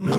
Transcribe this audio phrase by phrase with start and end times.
[0.00, 0.12] Namaste,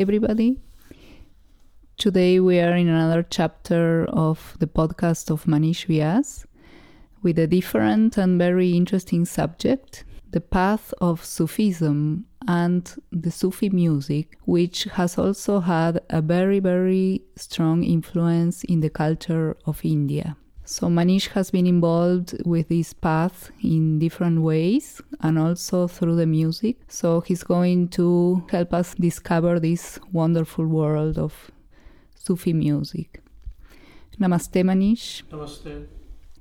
[0.00, 0.56] everybody.
[1.98, 6.46] Today we are in another chapter of the podcast of Manish Vyas
[7.22, 14.38] with a different and very interesting subject the path of Sufism and the Sufi music,
[14.44, 20.36] which has also had a very, very strong influence in the culture of India.
[20.64, 26.26] So Manish has been involved with this path in different ways and also through the
[26.26, 26.78] music.
[26.88, 31.52] So he's going to help us discover this wonderful world of
[32.16, 33.22] Sufi music.
[34.20, 35.22] Namaste, Manish.
[35.30, 35.86] Namaste.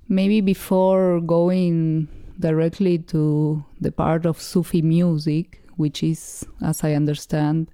[0.07, 2.07] Maybe before going
[2.39, 7.69] directly to the part of Sufi music, which is, as I understand,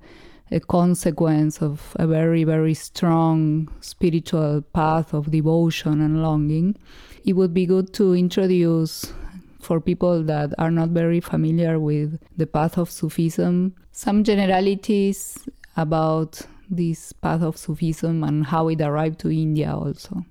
[0.52, 6.76] a consequence of a very, very strong spiritual path of devotion and longing,
[7.24, 9.14] it would be good to introduce
[9.62, 16.42] for people that are not very familiar with the path of Sufism some generalities about
[16.70, 20.26] this path of Sufism and how it arrived to India also.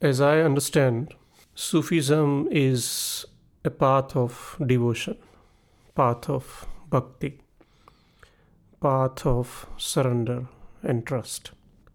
[0.00, 1.14] As I understand,
[1.54, 3.24] Sufism is
[3.64, 5.16] a path of devotion,
[5.94, 7.40] path of bhakti
[8.80, 10.46] path of surrender
[10.82, 11.52] and trust.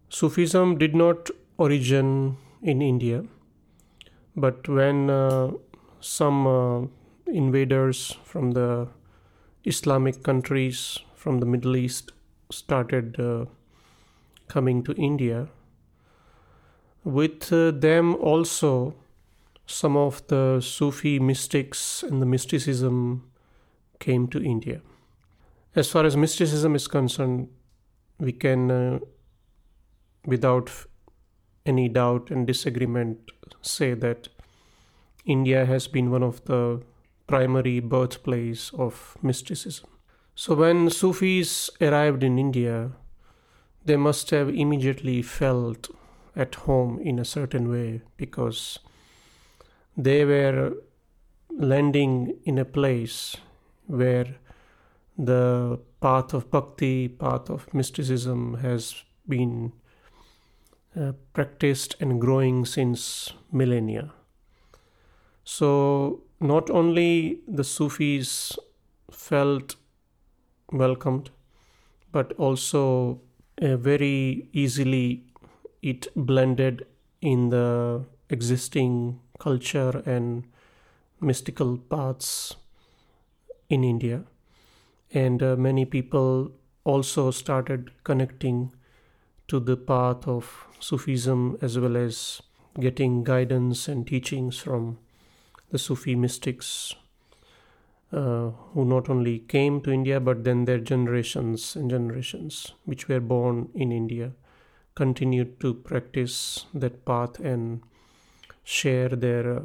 [0.08, 3.24] Sufism did not origin in India,
[4.36, 5.50] but when uh,
[6.00, 6.86] some uh,
[7.26, 8.88] invaders from the
[9.64, 12.12] Islamic countries from the Middle East
[12.52, 13.46] started uh,
[14.46, 15.48] coming to India,
[17.02, 18.94] with uh, them also
[19.66, 23.28] some of the Sufi mystics and the mysticism
[23.98, 24.80] came to India.
[25.74, 27.48] As far as mysticism is concerned,
[28.18, 28.98] we can, uh,
[30.24, 30.70] without
[31.66, 33.18] any doubt and disagreement,
[33.60, 34.28] say that
[35.24, 36.80] India has been one of the
[37.26, 39.88] primary birthplace of mysticism.
[40.34, 42.92] So when Sufis arrived in India,
[43.84, 45.90] they must have immediately felt
[46.34, 48.78] at home in a certain way because
[49.96, 50.74] they were
[51.50, 53.36] landing in a place
[53.86, 54.36] where
[55.18, 59.72] the path of bhakti, path of mysticism has been
[60.98, 64.12] uh, practiced and growing since millennia.
[65.44, 68.58] So, not only the Sufis
[69.10, 69.76] felt
[70.72, 71.30] welcomed,
[72.12, 73.20] but also
[73.62, 75.24] uh, very easily
[75.82, 76.86] it blended
[77.20, 80.44] in the existing culture and
[81.20, 82.56] mystical paths
[83.68, 84.24] in India.
[85.12, 86.52] And uh, many people
[86.84, 88.72] also started connecting
[89.48, 92.42] to the path of Sufism as well as
[92.80, 94.98] getting guidance and teachings from
[95.70, 96.94] the Sufi mystics
[98.12, 103.20] uh, who not only came to India but then their generations and generations which were
[103.20, 104.32] born in India
[104.94, 107.82] continued to practice that path and
[108.62, 109.62] share their uh,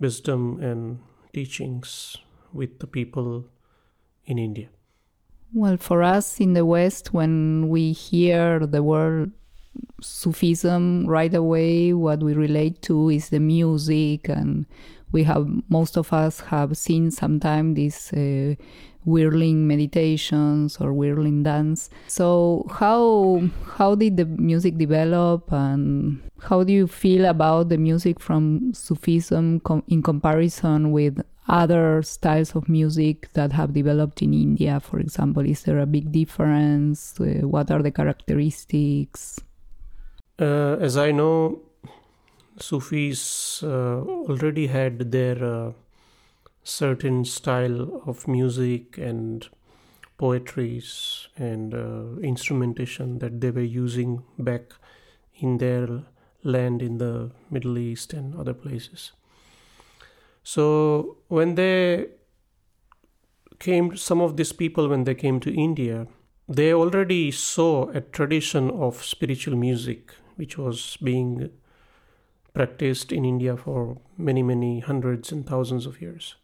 [0.00, 1.00] wisdom and
[1.32, 2.16] teachings
[2.52, 3.46] with the people
[4.24, 4.68] in India?
[5.52, 9.32] Well, for us in the West, when we hear the word
[10.00, 14.66] Sufism, right away what we relate to is the music, and
[15.10, 18.54] we have most of us have seen sometime these uh,
[19.08, 21.88] whirling meditations or whirling dance.
[22.08, 23.48] So how
[23.80, 29.60] how did the music develop, and how do you feel about the music from Sufism
[29.64, 35.48] com- in comparison with other styles of music that have developed in India, for example?
[35.48, 37.18] Is there a big difference?
[37.18, 39.40] Uh, what are the characteristics?
[40.38, 41.64] Uh, as I know,
[42.60, 45.72] Sufis uh, already had their uh,
[46.68, 49.48] certain style of music and
[50.18, 54.74] poetries and uh, instrumentation that they were using back
[55.36, 55.88] in their
[56.42, 59.12] land in the Middle East and other places.
[60.42, 62.08] So when they
[63.58, 66.06] came, some of these people, when they came to India,
[66.48, 71.50] they already saw a tradition of spiritual music which was being
[72.52, 76.36] practiced in India for many, many hundreds and thousands of years.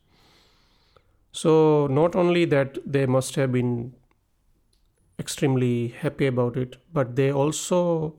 [1.35, 3.93] So, not only that they must have been
[5.19, 8.15] extremely happy about it, but they also,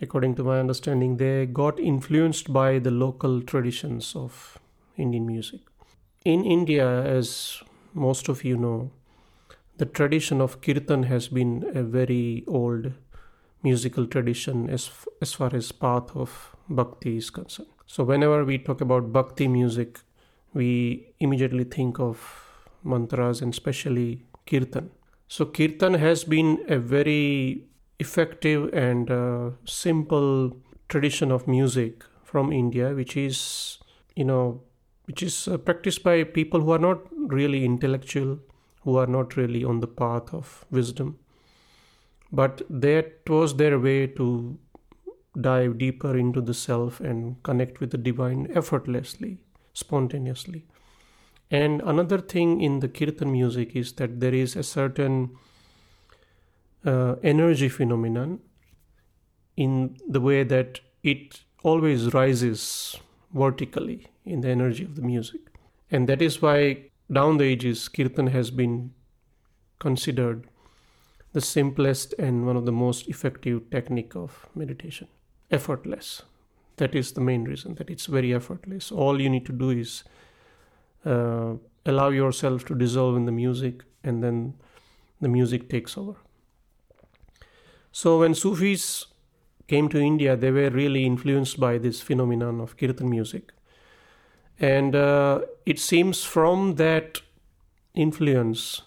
[0.00, 4.56] according to my understanding, they got influenced by the local traditions of
[4.96, 5.60] Indian music.
[6.24, 7.62] In India, as
[7.92, 8.90] most of you know,
[9.76, 12.92] the tradition of kirtan has been a very old
[13.62, 14.90] musical tradition as,
[15.20, 17.68] as far as path of bhakti is concerned.
[17.86, 20.00] So whenever we talk about bhakti music,
[20.60, 20.68] we
[21.20, 22.22] immediately think of
[22.92, 24.10] mantras and especially
[24.50, 24.90] kirtan.
[25.28, 27.64] So kirtan has been a very
[27.98, 30.56] effective and uh, simple
[30.88, 33.78] tradition of music from India, which is
[34.16, 34.62] you know
[35.08, 37.00] which is uh, practiced by people who are not
[37.36, 38.38] really intellectual,
[38.82, 41.18] who are not really on the path of wisdom.
[42.30, 44.58] But that was their way to
[45.40, 49.38] dive deeper into the self and connect with the divine effortlessly,
[49.78, 50.66] spontaneously.
[51.50, 55.30] And another thing in the kirtan music is that there is a certain
[56.84, 58.40] uh, energy phenomenon
[59.56, 62.96] in the way that it always rises
[63.32, 65.40] vertically in the energy of the music.
[65.90, 68.92] And that is why, down the ages, kirtan has been
[69.78, 70.46] considered
[71.32, 75.08] the simplest and one of the most effective technique of meditation.
[75.50, 76.22] Effortless.
[76.78, 78.90] That is the main reason that it's very effortless.
[78.92, 80.04] All you need to do is
[81.04, 81.54] uh,
[81.84, 84.54] allow yourself to dissolve in the music, and then
[85.20, 86.16] the music takes over.
[87.92, 89.06] So when Sufis
[89.66, 93.52] came to India, they were really influenced by this phenomenon of kirtan music.
[94.60, 97.20] And uh, it seems from that
[97.94, 98.82] influence,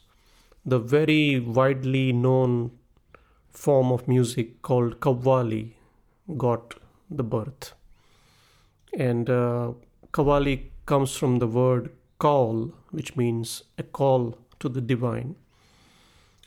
[0.65, 2.71] the very widely known
[3.49, 5.73] form of music called Qawwali
[6.37, 6.75] got
[7.09, 7.73] the birth.
[8.97, 9.73] And uh,
[10.11, 15.35] Qawwali comes from the word call, which means a call to the divine.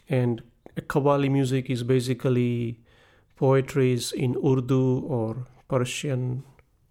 [0.09, 0.43] And
[0.77, 2.81] Qawwali music is basically
[3.37, 6.45] poetries in Urdu or Persian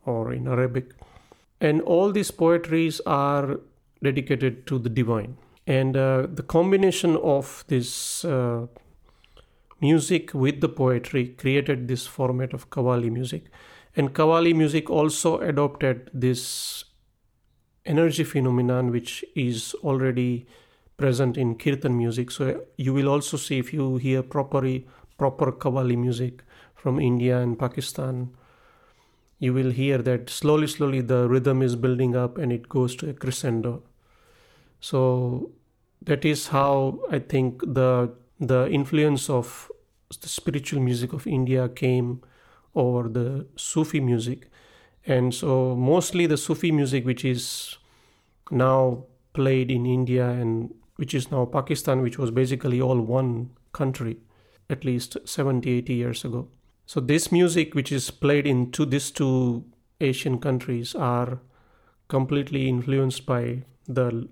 [0.05, 0.91] or in Arabic.
[1.61, 3.59] And all these poetries are
[4.01, 5.37] dedicated to the divine.
[5.65, 8.67] And uh, the combination of this uh,
[9.79, 13.45] music with the poetry created this format of Qawwali music.
[13.95, 16.83] And Qawwali music also adopted this
[17.85, 20.47] energy phenomenon which is already
[20.97, 22.31] present in kirtan music.
[22.31, 24.87] So you will also see if you hear properly
[25.17, 26.43] proper qawwali music
[26.75, 28.29] from india and pakistan
[29.39, 33.09] you will hear that slowly slowly the rhythm is building up and it goes to
[33.09, 33.83] a crescendo.
[34.79, 35.51] So
[36.01, 39.71] that is how i think the the influence of
[40.21, 42.09] the spiritual music of india came
[42.75, 44.49] over the sufi music
[45.05, 47.77] and so mostly the Sufi music, which is
[48.51, 54.17] now played in India and which is now Pakistan, which was basically all one country
[54.69, 56.47] at least 70, 80 years ago.
[56.85, 59.65] So this music, which is played in two, these two
[59.99, 61.39] Asian countries, are
[62.07, 64.29] completely influenced by the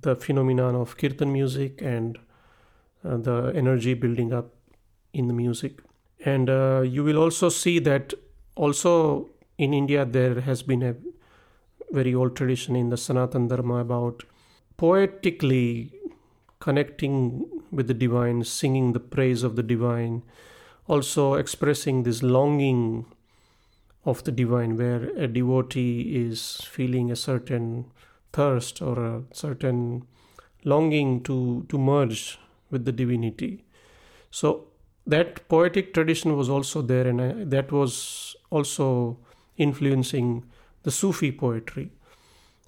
[0.00, 2.18] the phenomenon of kirtan music and
[3.04, 4.54] uh, the energy building up
[5.12, 5.80] in the music.
[6.24, 8.14] And uh, you will also see that
[8.56, 10.94] also in India, there has been a
[11.90, 14.24] very old tradition in the Sanatan Dharma about
[14.76, 15.92] poetically
[16.60, 20.22] connecting with the divine, singing the praise of the divine,
[20.86, 23.06] also expressing this longing
[24.04, 27.86] of the divine, where a devotee is feeling a certain
[28.32, 30.06] thirst or a certain
[30.64, 32.38] longing to, to merge
[32.70, 33.64] with the divinity.
[34.30, 34.68] So
[35.08, 39.18] that poetic tradition was also there, and I, that was also
[39.56, 40.44] influencing
[40.82, 41.90] the Sufi poetry.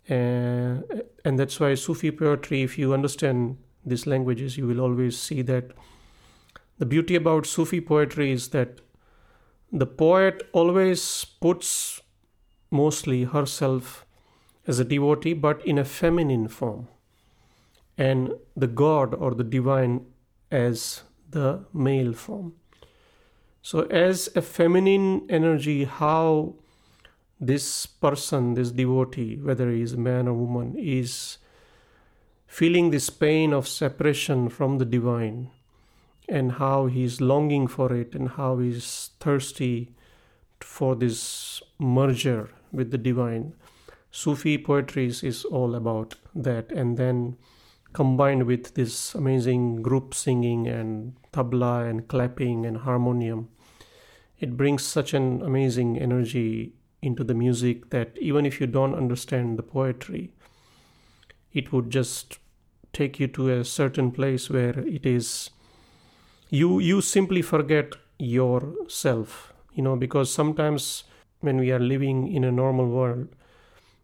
[0.08, 0.80] Uh,
[1.24, 5.70] and that's why Sufi poetry, if you understand these languages, you will always see that
[6.78, 8.80] the beauty about Sufi poetry is that
[9.70, 12.00] the poet always puts
[12.70, 14.06] mostly herself
[14.66, 16.88] as a devotee, but in a feminine form,
[17.98, 20.06] and the God or the divine
[20.50, 22.54] as the male form.
[23.62, 26.54] So, as a feminine energy, how
[27.40, 31.38] this person, this devotee, whether he is a man or woman, is
[32.46, 35.50] feeling this pain of separation from the divine
[36.28, 39.90] and how he is longing for it and how he is thirsty
[40.60, 43.52] for this merger with the divine.
[44.10, 47.36] Sufi poetry is all about that, and then
[47.92, 53.48] combined with this amazing group singing and tabla and clapping and harmonium,
[54.38, 59.58] it brings such an amazing energy into the music that even if you don't understand
[59.58, 60.32] the poetry,
[61.52, 62.38] it would just
[62.92, 65.50] take you to a certain place where it is
[66.50, 71.04] you you simply forget yourself you know because sometimes
[71.40, 73.28] when we are living in a normal world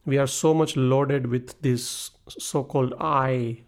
[0.04, 3.58] we are so much loaded with this so-called i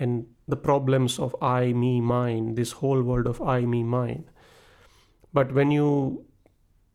[0.00, 4.24] and the problems of i me mine this whole world of i me mine
[5.32, 6.24] but when you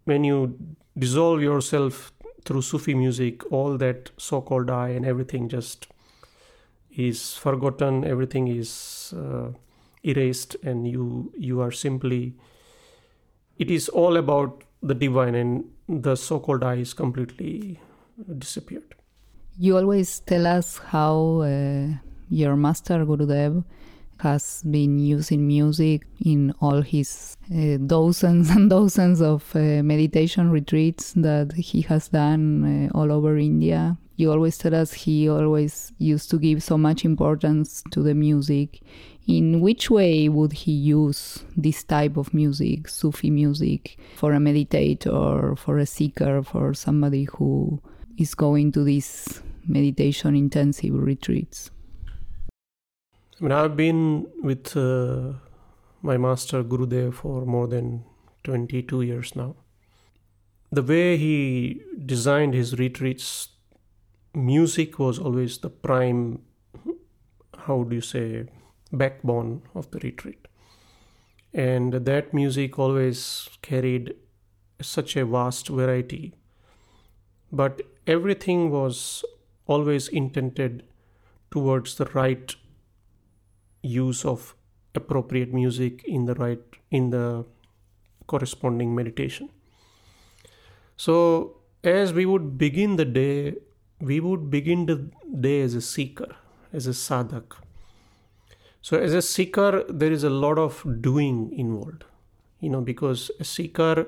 [0.05, 0.57] when you
[0.97, 2.12] dissolve yourself
[2.45, 5.88] through Sufi music, all that so-called I and everything just
[6.95, 8.03] is forgotten.
[8.05, 9.50] Everything is uh,
[10.03, 12.35] erased, and you you are simply.
[13.57, 17.79] It is all about the divine, and the so-called I is completely
[18.38, 18.95] disappeared.
[19.57, 21.88] You always tell us how uh,
[22.29, 23.63] your master Gurudev
[24.20, 31.13] has been using music in all his uh, dozens and dozens of uh, meditation retreats
[31.13, 33.98] that he has done uh, all over India.
[34.17, 38.82] You always tell us he always used to give so much importance to the music.
[39.27, 45.58] In which way would he use this type of music, Sufi music, for a meditator,
[45.58, 47.82] for a seeker, for somebody who
[48.17, 51.72] is going to these meditation intensive retreats?
[53.38, 55.34] I mean, I've been with uh,
[56.01, 58.06] my master Gurudev for more than
[58.46, 59.58] 22 years now.
[60.72, 63.50] The way he designed his retreats,
[64.34, 66.44] music was always the prime,
[67.58, 68.46] how do you say,
[68.94, 70.48] backbone of the retreat.
[71.54, 74.15] And that music always carried
[74.82, 76.36] such a vast variety.
[77.51, 79.25] But everything was
[79.68, 80.84] always intended
[81.51, 82.56] towards the right
[83.86, 84.56] use of
[84.96, 86.62] appropriate music in the right
[86.92, 87.46] in the
[88.27, 89.50] corresponding meditation.
[90.98, 93.56] So as we would begin the day
[94.00, 96.36] we would begin the day as a seeker
[96.74, 97.56] as a sadhak.
[98.82, 102.04] So as a seeker there is a lot of doing involved.
[102.60, 104.08] You know because a seeker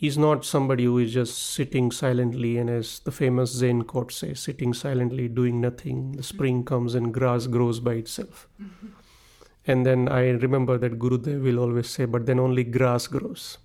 [0.00, 4.40] is not somebody who is just sitting silently and as the famous zen quote says
[4.40, 8.48] sitting silently doing nothing the spring comes and grass grows by itself.
[8.60, 8.86] Mm-hmm.
[9.66, 13.58] and then i remember that gurudev will always say but then only grass grows.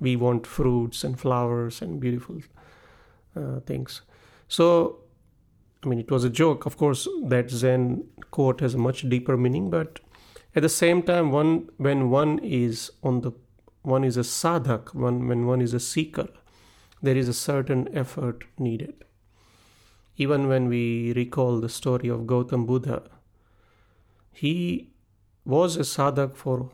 [0.00, 2.40] We want fruits and flowers and beautiful
[3.36, 4.02] uh, things.
[4.48, 4.98] So
[5.84, 6.66] i mean it was a joke.
[6.66, 10.00] Of course that zen quote has a much deeper meaning but
[10.56, 13.32] at the same time one when one is on the
[13.82, 16.28] one is a sadhak, one, when one is a seeker,
[17.02, 19.04] there is a certain effort needed.
[20.16, 23.02] Even when we recall the story of Gautam Buddha,
[24.30, 24.90] he
[25.44, 26.70] was a sadhak for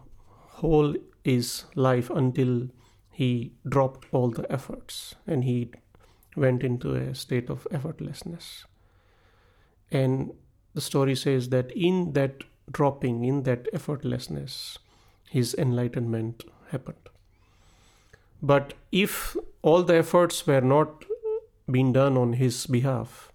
[0.61, 2.69] whole his life until
[3.11, 5.71] he dropped all the efforts and he
[6.37, 8.65] went into a state of effortlessness.
[9.91, 10.33] And
[10.75, 14.79] the story says that in that dropping, in that effortlessness,
[15.31, 17.09] his enlightenment happened.
[18.43, 21.05] But if all the efforts were not
[21.71, 23.33] being done on his behalf,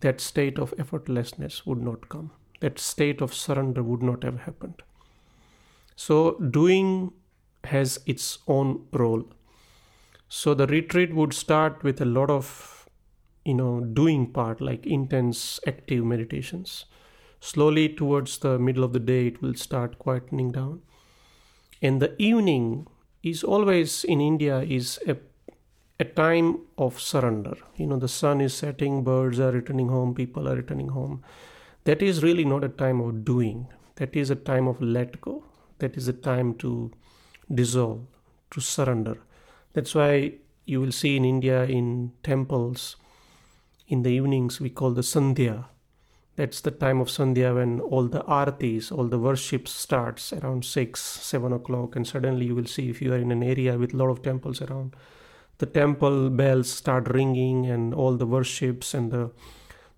[0.00, 2.30] that state of effortlessness would not come.
[2.60, 4.82] That state of surrender would not have happened.
[5.96, 7.12] So, doing
[7.64, 9.24] has its own role.
[10.28, 12.88] So, the retreat would start with a lot of,
[13.44, 16.86] you know, doing part, like intense active meditations.
[17.40, 20.82] Slowly, towards the middle of the day, it will start quietening down
[21.86, 22.86] in the evening
[23.22, 25.16] is always in India is a,
[26.00, 27.56] a time of surrender.
[27.76, 31.22] You know, the sun is setting, birds are returning home, people are returning home.
[31.84, 33.66] That is really not a time of doing.
[33.96, 35.44] That is a time of let go.
[35.80, 36.90] That is a time to
[37.52, 38.06] dissolve,
[38.52, 39.18] to surrender.
[39.74, 42.96] That's why you will see in India in temples
[43.88, 45.66] in the evenings we call the Sandhya
[46.36, 51.00] that's the time of Sandhya when all the artis, all the worship starts around 6,
[51.00, 51.94] 7 o'clock.
[51.94, 54.22] And suddenly you will see if you are in an area with a lot of
[54.22, 54.96] temples around,
[55.58, 59.30] the temple bells start ringing and all the worships and the,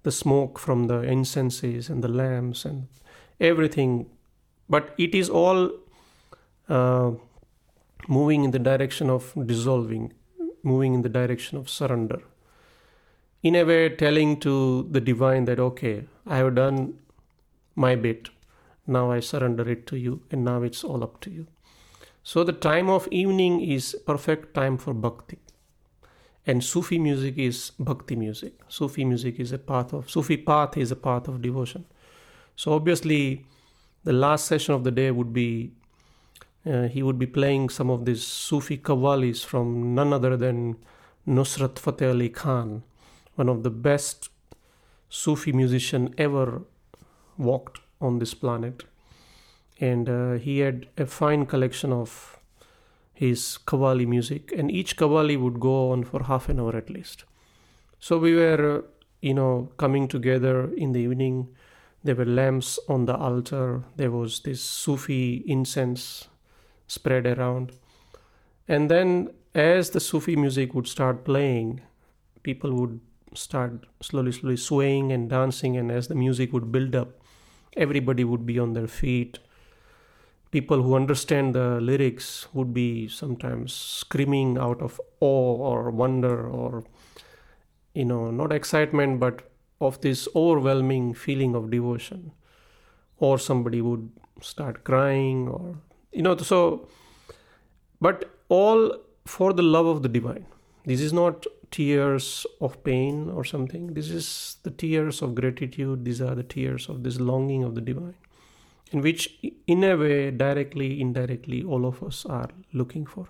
[0.02, 2.88] the smoke from the incenses and the lamps and
[3.40, 4.06] everything.
[4.68, 5.70] But it is all
[6.68, 7.12] uh,
[8.08, 10.12] moving in the direction of dissolving,
[10.62, 12.20] moving in the direction of surrender
[13.42, 16.94] in a way telling to the divine that okay i have done
[17.76, 18.30] my bit.
[18.86, 21.46] Now i surrender it to you and now it's all up to you.
[22.22, 25.38] So the time of evening is perfect time for bhakti.
[26.46, 28.54] And sufi music is bhakti music.
[28.68, 31.84] Sufi music is a path of sufi path is a path of devotion.
[32.56, 33.44] So obviously
[34.04, 35.72] the last session of the day would be
[36.64, 40.76] uh, he would be playing some of these sufi qawwalis from none other than
[41.26, 42.82] nusrat fateh ali khan
[43.36, 44.28] one of the best
[45.08, 46.62] Sufi musician ever
[47.38, 48.84] walked on this planet.
[49.78, 52.38] And uh, he had a fine collection of
[53.12, 57.24] his Qawwali music, and each Qawwali would go on for half an hour at least.
[57.98, 58.82] So we were, uh,
[59.22, 61.48] you know, coming together in the evening.
[62.04, 63.84] There were lamps on the altar.
[63.96, 66.28] There was this Sufi incense
[66.86, 67.72] spread around.
[68.68, 71.80] And then, as the Sufi music would start playing,
[72.42, 73.00] people would
[73.34, 75.76] start slowly, slowly swaying and dancing.
[75.76, 77.20] And as the music would build up,
[77.76, 79.38] everybody would be on their feet.
[80.50, 86.84] People who understand the lyrics would be sometimes screaming out of awe or wonder or,
[87.94, 92.32] you know, not excitement, but of this overwhelming feeling of devotion.
[93.18, 95.76] Or somebody would start crying, or,
[96.12, 96.88] you know, so,
[98.00, 100.46] but all for the love of the divine.
[100.84, 103.94] This is not tears of pain or something.
[103.94, 106.04] This is the tears of gratitude.
[106.04, 108.14] These are the tears of this longing of the divine,
[108.92, 113.28] in which, in a way, directly, indirectly, all of us are looking for.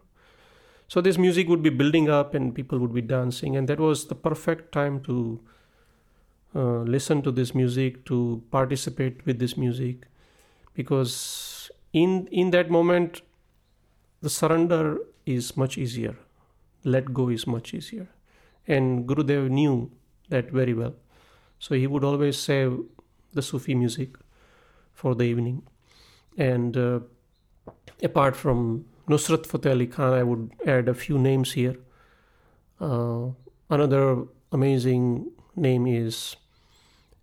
[0.89, 4.07] So, this music would be building up and people would be dancing, and that was
[4.07, 5.41] the perfect time to
[6.55, 10.07] uh, listen to this music, to participate with this music,
[10.75, 13.23] because in in that moment
[14.23, 16.17] the surrender is much easier
[16.95, 18.07] let go is much easier
[18.67, 19.91] and gurudev knew
[20.29, 20.95] that very well.
[21.59, 22.79] So he would always save
[23.33, 24.17] the sufi music
[24.93, 25.63] for the evening.
[26.37, 27.01] And uh,
[28.03, 31.77] apart from nusrat fateh ali khan i would add a few names here.
[32.81, 33.31] Uh,
[33.71, 36.37] another amazing name is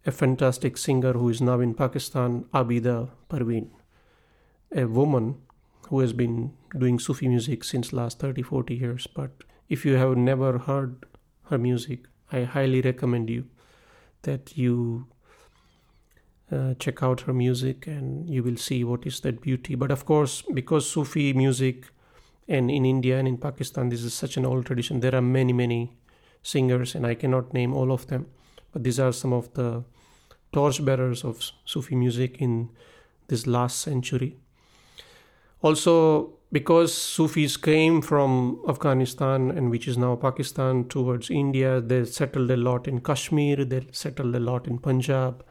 [0.06, 3.70] a fantastic singer who is now in Pakistan, Abida Parveen,
[4.76, 5.36] a woman
[5.90, 9.08] who has been doing Sufi music since last 30 40 years.
[9.08, 9.32] But
[9.70, 11.06] if you have never heard
[11.50, 12.08] her music.
[12.32, 13.46] I highly recommend you
[14.24, 15.08] that you
[16.52, 19.76] uh, check out her music and you will see what is that beauty.
[19.76, 21.88] But of course because Sufi music
[22.48, 25.00] and in India and in Pakistan this is such an old tradition.
[25.00, 25.98] There are many many
[26.42, 28.28] singers and I cannot name all of them
[28.72, 29.84] but these are some of the
[30.52, 32.70] torchbearers of Sufi music in
[33.28, 34.38] this last century.
[35.62, 42.52] Also, because Sufis came from Afghanistan and which is now Pakistan towards India, they settled
[42.52, 45.44] a lot in Kashmir, they settled a lot in Punjab,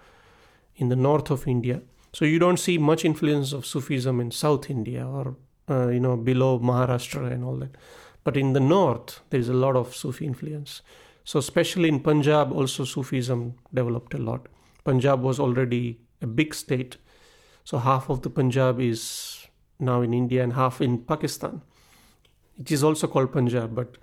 [0.77, 1.83] in the north of India.
[2.13, 5.37] So you don't see much influence of Sufism in South India or
[5.69, 7.77] uh, you know below Maharashtra and all that.
[8.23, 10.83] But in the north, there is a lot of Sufi influence.
[11.25, 14.47] So especially in Punjab, also Sufism developed a lot.
[14.85, 16.99] Punjab was already a big state.
[17.65, 19.42] So half of the Punjab is
[19.83, 21.61] now in India and half in Pakistan.
[22.59, 23.97] It is also called Punjab, but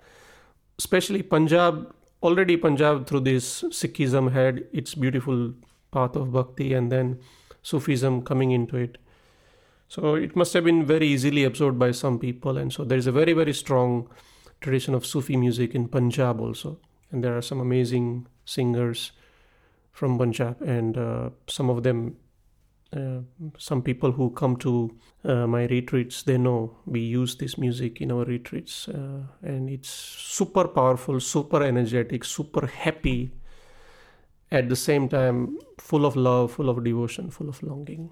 [0.78, 5.54] especially Punjab, already Punjab through this Sikhism had its beautiful
[5.90, 7.18] path of bhakti and then
[7.62, 8.98] Sufism coming into it.
[9.88, 12.56] So it must have been very easily absorbed by some people.
[12.56, 14.08] And so there is a very, very strong
[14.60, 16.78] tradition of Sufi music in Punjab also.
[17.10, 19.12] And there are some amazing singers
[19.90, 22.16] from Punjab, and uh, some of them,
[22.96, 23.20] uh,
[23.56, 24.90] some people who come to
[25.24, 29.90] uh, my retreats, they know we use this music in our retreats, uh, and it's
[29.90, 33.30] super powerful, super energetic, super happy.
[34.52, 38.10] At the same time, full of love, full of devotion, full of longing.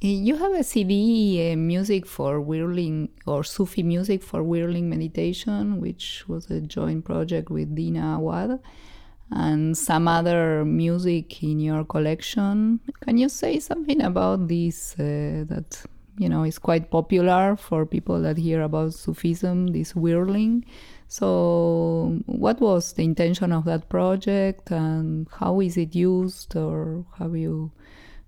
[0.00, 6.22] You have a CD uh, music for whirling or Sufi music for whirling meditation, which
[6.28, 8.60] was a joint project with Dina Awad
[9.30, 12.80] and some other music in your collection.
[13.00, 15.82] Can you say something about this uh, that
[16.18, 20.64] you know is quite popular for people that hear about Sufism, this whirling?
[21.08, 27.36] So, what was the intention of that project, and how is it used, or have
[27.36, 27.70] you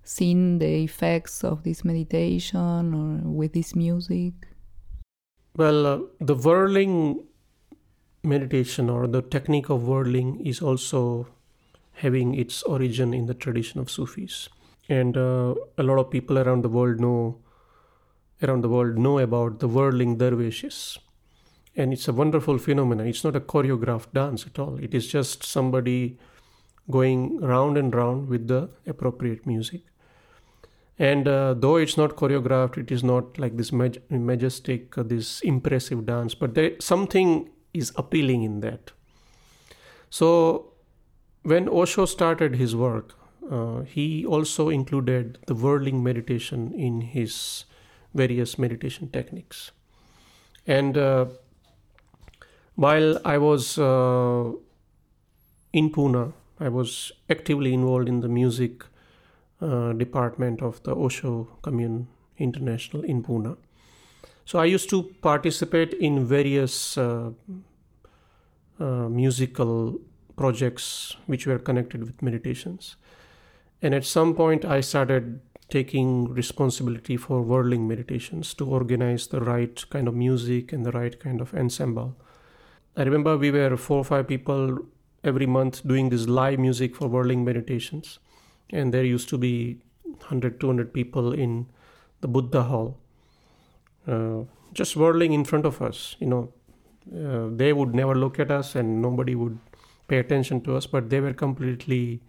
[0.03, 4.33] seen the effects of this meditation or with this music?
[5.55, 7.27] Well, uh, the whirling
[8.23, 11.27] meditation or the technique of whirling is also
[11.93, 14.49] having its origin in the tradition of Sufis.
[14.87, 17.39] And uh, a lot of people around the world know
[18.41, 20.97] around the world know about the whirling dervishes.
[21.75, 23.07] And it's a wonderful phenomenon.
[23.07, 24.77] It's not a choreographed dance at all.
[24.81, 26.17] It is just somebody
[26.89, 29.81] going round and round with the appropriate music.
[30.97, 36.05] And uh, though it's not choreographed, it is not like this majestic, uh, this impressive
[36.05, 38.91] dance, but there something is appealing in that.
[40.09, 40.73] So,
[41.43, 43.13] when Osho started his work,
[43.49, 47.65] uh, he also included the whirling meditation in his
[48.13, 49.71] various meditation techniques.
[50.67, 51.25] And uh,
[52.75, 54.51] while I was uh,
[55.73, 58.83] in Pune, I was actively involved in the music
[59.61, 63.57] uh, department of the Osho Commune International in Pune.
[64.49, 67.29] So I used to participate in various uh,
[68.79, 70.01] uh, musical
[70.37, 72.95] projects which were connected with meditations.
[73.83, 79.87] And at some point, I started taking responsibility for whirling meditations to organize the right
[79.91, 82.17] kind of music and the right kind of ensemble.
[82.97, 84.79] I remember we were four or five people
[85.23, 88.17] every month doing this live music for whirling meditations,
[88.71, 91.67] and there used to be 100, 200 people in
[92.21, 92.97] the Buddha Hall,
[94.09, 94.43] uh,
[94.73, 96.15] just whirling in front of us.
[96.19, 96.53] You know,
[97.15, 99.57] uh, they would never look at us, and nobody would
[100.07, 102.21] pay attention to us, but they were completely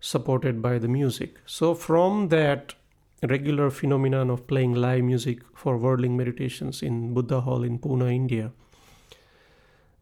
[0.00, 1.40] supported by the music.
[1.46, 2.74] So, from that
[3.22, 8.52] regular phenomenon of playing live music for whirling meditations in Buddha Hall in Pune, India,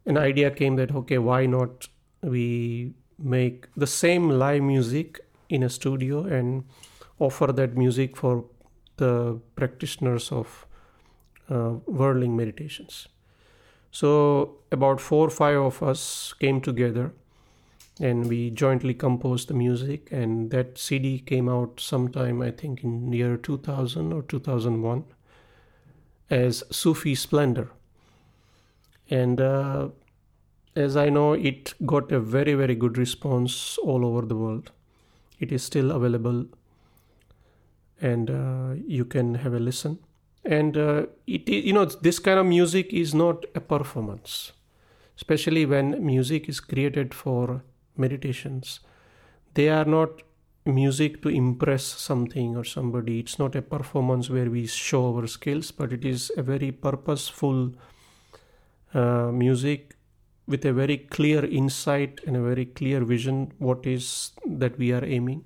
[0.05, 1.87] an idea came that okay, why not
[2.21, 6.63] we make the same live music in a studio and
[7.19, 8.45] offer that music for
[8.97, 10.65] the practitioners of
[11.51, 13.07] uh, whirling meditations.
[13.91, 17.11] So, about four or five of us came together
[17.99, 23.11] and we jointly composed the music and that cd came out sometime i think in
[23.11, 25.03] year 2000 or 2001
[26.29, 27.69] as sufi splendor.
[29.09, 29.89] And uh,
[30.73, 34.71] as i know it got a very very good response all over the world.
[35.39, 36.45] It is still available
[37.99, 39.99] and uh, you can have a listen
[40.43, 44.51] and uh, it you know this kind of music is not a performance
[45.21, 47.61] especially when music is created for
[47.95, 48.79] meditations.
[49.53, 50.23] They are not
[50.65, 53.19] music to impress something or somebody.
[53.19, 57.73] It's not a performance where we show our skills but it is a very purposeful
[58.93, 59.95] uh, music
[60.47, 65.05] with a very clear insight and a very clear vision what is that we are
[65.05, 65.43] aiming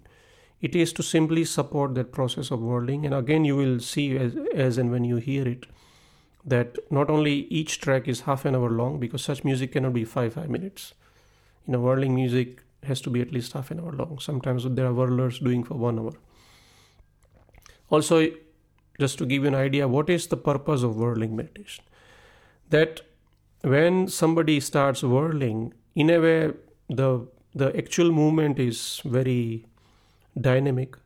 [0.65, 4.35] it is to simply support that process of whirling and again you will see as,
[4.53, 5.65] as and when you hear it
[6.45, 10.05] that not only each track is half an hour long because such music cannot be
[10.05, 10.93] five five minutes.
[11.65, 14.19] You know whirling music has to be at least half an hour long.
[14.19, 16.13] Sometimes there are whirlers doing for one hour.
[17.89, 18.27] Also
[18.99, 21.83] just to give you an idea what is the purpose of whirling meditation?
[22.69, 23.01] That
[23.61, 26.53] when somebody starts whirling in a way
[26.89, 29.65] the the actual movement is very
[30.39, 30.97] dynamic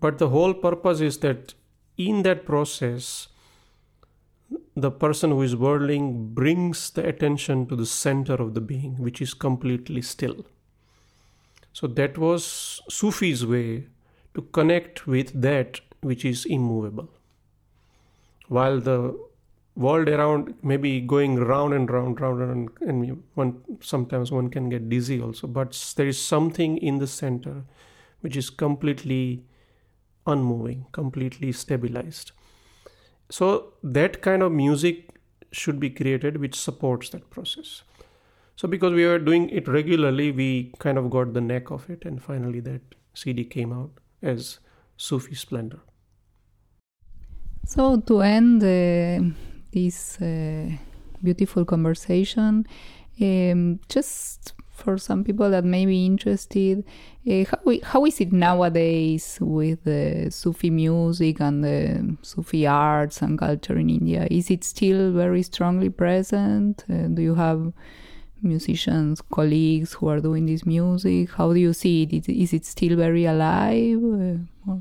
[0.00, 1.54] but the whole purpose is that
[1.96, 3.28] in that process
[4.76, 9.22] the person who is whirling brings the attention to the center of the being, which
[9.22, 10.44] is completely still.
[11.72, 13.86] So that was Sufi's way
[14.34, 17.08] to connect with that which is immovable.
[18.48, 19.18] While the
[19.76, 24.50] world around may be going round and round, round and, round, and one sometimes one
[24.50, 25.46] can get dizzy also.
[25.46, 27.64] But there is something in the center
[28.24, 29.44] which is completely
[30.26, 32.32] unmoving, completely stabilized.
[33.30, 35.10] So that kind of music
[35.52, 37.82] should be created which supports that process.
[38.56, 42.04] So because we were doing it regularly, we kind of got the knack of it,
[42.04, 42.82] and finally that
[43.12, 43.90] CD came out
[44.22, 44.60] as
[44.96, 45.80] Sufi Splendor.
[47.66, 49.34] So to end uh,
[49.72, 50.70] this uh,
[51.22, 52.64] beautiful conversation,
[53.20, 56.84] um, just for some people that may be interested,
[57.30, 63.38] uh, how, how is it nowadays with the Sufi music and the Sufi arts and
[63.38, 64.26] culture in India?
[64.30, 66.84] Is it still very strongly present?
[66.90, 67.72] Uh, do you have
[68.42, 71.30] musicians, colleagues who are doing this music?
[71.30, 72.28] How do you see it?
[72.28, 74.02] Is it still very alive?
[74.68, 74.76] Uh,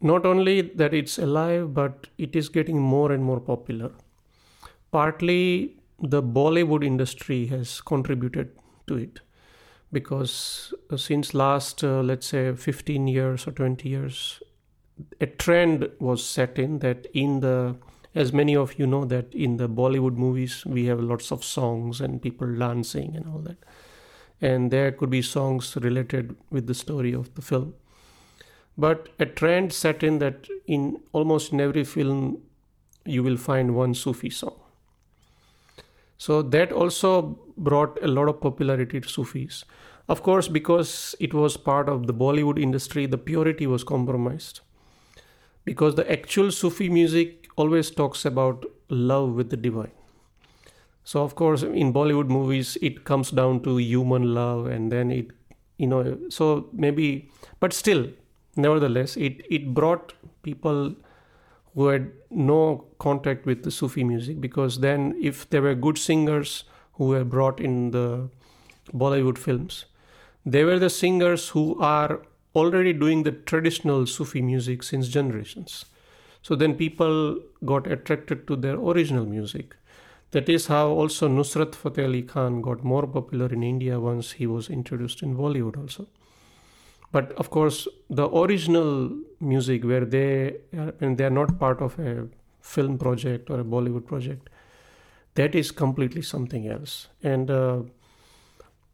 [0.00, 3.90] Not only that it's alive, but it is getting more and more popular.
[4.90, 8.50] Partly the Bollywood industry has contributed
[8.88, 9.20] to it.
[9.92, 14.42] Because uh, since last uh, let's say 15 years or 20 years
[15.20, 17.76] a trend was set in that in the
[18.14, 22.00] as many of you know that in the bollywood movies we have lots of songs
[22.00, 23.58] and people dancing and all that.
[24.40, 27.74] And there could be songs related with the story of the film.
[28.76, 32.42] But a trend set in that in almost in every film
[33.04, 34.60] you will find one sufi song
[36.18, 39.64] so that also brought a lot of popularity to Sufis.
[40.08, 44.60] Of course, because it was part of the Bollywood industry, the purity was compromised.
[45.64, 49.92] Because the actual Sufi music always talks about love with the divine.
[51.04, 55.28] So, of course, in Bollywood movies, it comes down to human love, and then it,
[55.76, 58.08] you know, so maybe, but still,
[58.56, 60.94] nevertheless, it, it brought people
[61.78, 66.64] who had no contact with the Sufi music because then, if there were good singers
[66.94, 68.28] who were brought in the
[68.92, 69.84] Bollywood films,
[70.44, 72.22] they were the singers who are
[72.56, 75.84] already doing the traditional Sufi music since generations.
[76.42, 79.76] So then people got attracted to their original music.
[80.32, 84.48] That is how also Nusrat Fateh Ali Khan got more popular in India once he
[84.48, 86.08] was introduced in Bollywood also.
[87.12, 91.98] But of course the original music where they are, and they are not part of
[91.98, 92.28] a
[92.60, 94.48] film project or a bollywood project
[95.34, 97.08] that is completely something else.
[97.22, 97.82] And uh,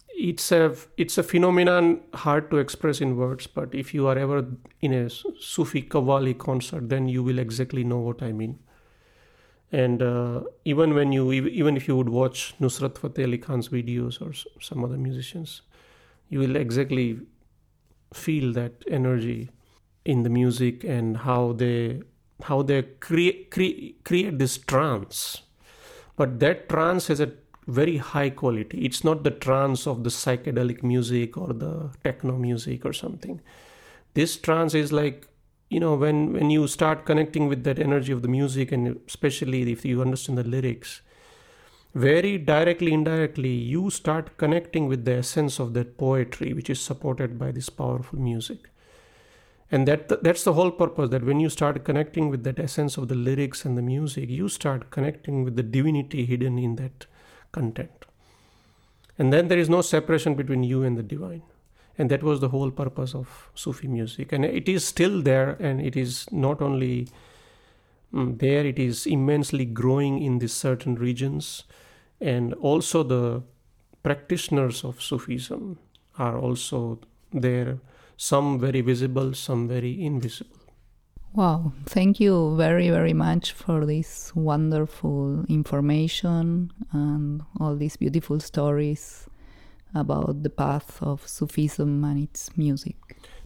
[0.09, 4.47] it's a it's a phenomenon hard to express in words but if you are ever
[4.81, 8.59] in a sufi qawwali concert then you will exactly know what i mean.
[9.73, 14.21] And uh, even when you even if you would watch nusrat fateh ali khan's videos
[14.27, 14.33] or
[14.67, 15.63] some other musicians
[16.29, 17.07] you will exactly
[18.15, 19.51] feel that energy
[20.05, 22.03] in the music and how they
[22.43, 25.43] how they create create, create this trance.
[26.17, 27.33] But that trance has a
[27.67, 28.85] very high quality.
[28.85, 33.41] It's not the trance of the psychedelic music or the techno music or something.
[34.13, 35.29] This trance is like
[35.71, 39.73] you know when when you start connecting with that energy of the music and especially
[39.73, 41.01] if you understand the lyrics
[41.95, 47.39] very directly indirectly you start connecting with the essence of that poetry which is supported
[47.39, 48.71] by this powerful music.
[49.71, 53.09] And that that's the whole purpose that when you start connecting with that essence of
[53.09, 57.07] the lyrics and the music you start connecting with the divinity hidden in that
[57.53, 58.05] content.
[59.17, 61.43] And then there is no separation between you and the divine.
[61.97, 64.33] And that was the whole purpose of sufi music.
[64.33, 67.07] And it is still there and it is not only
[68.13, 71.63] mm, there it is immensely growing in these certain regions
[72.21, 73.43] and also the
[74.03, 75.79] practitioners of Sufism
[76.19, 77.01] are also
[77.33, 77.79] there,
[78.17, 80.59] some very visible, some very invisible.
[81.33, 89.29] Wow, thank you very, very much for this wonderful information and all these beautiful stories
[89.95, 92.97] about the path of Sufism and its music.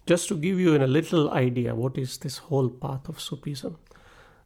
[0.04, 3.78] Just to give you a little idea, what is this whole path of Sufism?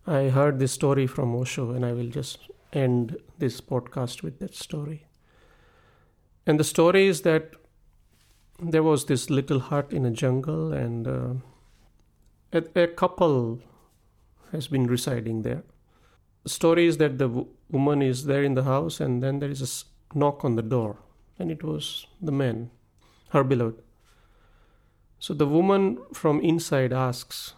[0.06, 2.38] I heard this story from Osho, and I will just
[2.72, 5.06] end this podcast with that story.
[6.46, 7.52] And the story is that
[8.60, 11.34] there was this little hut in a jungle, and uh,
[12.52, 13.60] a, a, couple
[14.52, 15.62] has been residing there.
[16.44, 19.50] The story is that the w- woman is there in the house, and then there
[19.50, 20.98] is a knock on the door,
[21.38, 22.70] and it was the man,
[23.30, 23.82] her beloved.
[25.18, 27.54] So the woman from inside asks,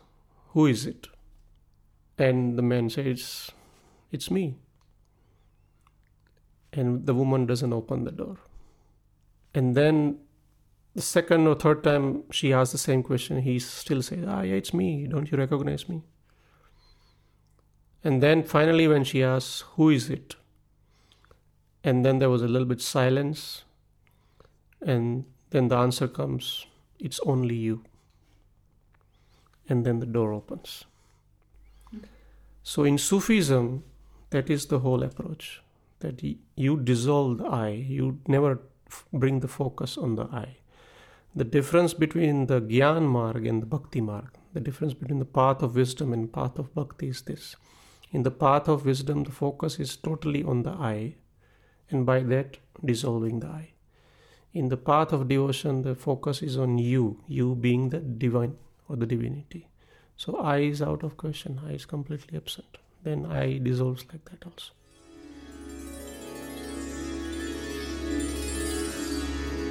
[0.48, 1.08] Who is it?
[2.18, 3.50] And the man says,
[4.12, 4.56] It's me
[6.74, 8.36] and the woman doesn't open the door.
[9.54, 10.18] And then
[10.94, 14.54] the second or third time she asks the same question, he still says, Ah, yeah,
[14.54, 15.06] it's me.
[15.06, 16.02] Don't you recognize me?
[18.02, 20.36] And then finally, when she asks, Who is it?
[21.82, 23.62] And then there was a little bit silence.
[24.82, 26.66] And then the answer comes,
[26.98, 27.84] It's only you.
[29.68, 30.84] And then the door opens.
[32.62, 33.84] So in Sufism,
[34.30, 35.60] that is the whole approach
[36.04, 36.22] that
[36.56, 38.60] you dissolve the I, you never
[39.12, 40.56] bring the focus on the I.
[41.34, 45.62] The difference between the Gyan Marg and the Bhakti Marg, the difference between the path
[45.62, 47.56] of wisdom and path of bhakti is this.
[48.12, 51.16] In the path of wisdom, the focus is totally on the I,
[51.90, 53.70] and by that, dissolving the I.
[54.52, 58.56] In the path of devotion, the focus is on you, you being the divine
[58.88, 59.66] or the divinity.
[60.16, 62.78] So I is out of question, I is completely absent.
[63.02, 64.72] Then I dissolves like that also.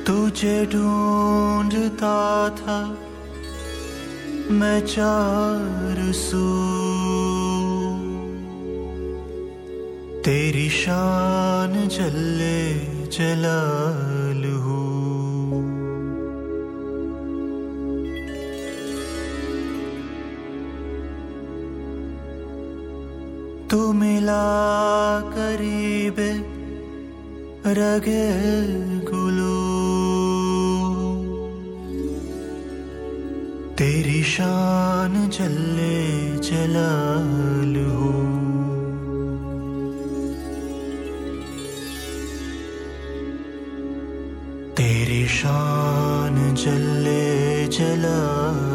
[0.07, 2.17] तुझे ढूंढता
[2.49, 2.79] था,
[4.51, 6.43] मैं चार सू।
[10.23, 12.59] तेरी शान जल्ले
[13.07, 14.83] जलाल हूँ।
[23.69, 24.43] तू मिला
[25.29, 26.15] करीब
[27.77, 28.92] रगे
[34.33, 35.97] शान जल्ले
[36.47, 38.11] जलाल हो।
[44.77, 47.23] तेरी शान जल्ले
[47.77, 48.72] जलाल